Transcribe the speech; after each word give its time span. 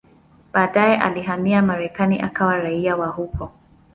Baadaye 0.53 0.97
alihamia 0.97 1.61
Marekani 1.61 2.19
akawa 2.21 2.57
raia 2.61 2.95
wa 2.95 3.07
huko. 3.07 3.51